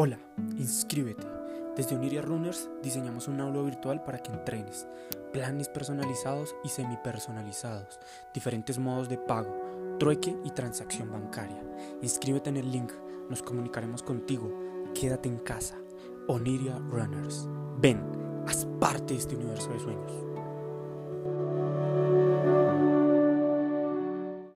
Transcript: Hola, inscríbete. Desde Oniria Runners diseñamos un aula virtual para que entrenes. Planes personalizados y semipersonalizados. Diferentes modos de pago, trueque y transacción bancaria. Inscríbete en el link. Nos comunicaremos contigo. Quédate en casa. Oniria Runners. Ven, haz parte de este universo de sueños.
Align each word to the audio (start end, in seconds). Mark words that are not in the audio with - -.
Hola, 0.00 0.16
inscríbete. 0.56 1.26
Desde 1.74 1.96
Oniria 1.96 2.22
Runners 2.22 2.70
diseñamos 2.84 3.26
un 3.26 3.40
aula 3.40 3.62
virtual 3.62 4.04
para 4.04 4.20
que 4.20 4.30
entrenes. 4.30 4.86
Planes 5.32 5.68
personalizados 5.68 6.54
y 6.62 6.68
semipersonalizados. 6.68 7.98
Diferentes 8.32 8.78
modos 8.78 9.08
de 9.08 9.18
pago, 9.18 9.96
trueque 9.98 10.36
y 10.44 10.50
transacción 10.50 11.10
bancaria. 11.10 11.60
Inscríbete 12.00 12.48
en 12.48 12.58
el 12.58 12.70
link. 12.70 12.92
Nos 13.28 13.42
comunicaremos 13.42 14.04
contigo. 14.04 14.56
Quédate 14.94 15.28
en 15.28 15.38
casa. 15.38 15.74
Oniria 16.28 16.78
Runners. 16.78 17.48
Ven, 17.80 18.00
haz 18.46 18.68
parte 18.78 19.14
de 19.14 19.18
este 19.18 19.34
universo 19.34 19.68
de 19.70 19.80
sueños. 19.80 20.27